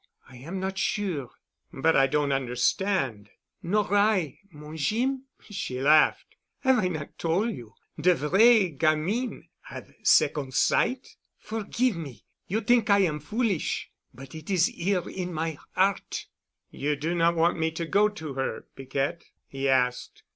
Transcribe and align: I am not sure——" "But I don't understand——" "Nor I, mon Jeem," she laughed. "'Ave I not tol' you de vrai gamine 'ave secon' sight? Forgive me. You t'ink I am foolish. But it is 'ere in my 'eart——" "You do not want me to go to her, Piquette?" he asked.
I 0.27 0.37
am 0.37 0.59
not 0.59 0.79
sure——" 0.79 1.29
"But 1.71 1.95
I 1.95 2.07
don't 2.07 2.31
understand——" 2.31 3.29
"Nor 3.61 3.93
I, 3.93 4.39
mon 4.51 4.75
Jeem," 4.75 5.25
she 5.47 5.79
laughed. 5.79 6.37
"'Ave 6.65 6.87
I 6.87 6.87
not 6.87 7.19
tol' 7.19 7.47
you 7.51 7.75
de 7.99 8.15
vrai 8.15 8.71
gamine 8.75 9.43
'ave 9.69 9.93
secon' 10.01 10.51
sight? 10.53 11.07
Forgive 11.37 11.97
me. 11.97 12.25
You 12.47 12.61
t'ink 12.61 12.89
I 12.89 13.01
am 13.01 13.19
foolish. 13.19 13.91
But 14.11 14.33
it 14.33 14.49
is 14.49 14.73
'ere 14.75 15.07
in 15.07 15.31
my 15.35 15.59
'eart——" 15.77 16.25
"You 16.71 16.95
do 16.95 17.13
not 17.13 17.35
want 17.35 17.59
me 17.59 17.69
to 17.73 17.85
go 17.85 18.09
to 18.09 18.33
her, 18.33 18.65
Piquette?" 18.75 19.25
he 19.45 19.69
asked. 19.69 20.23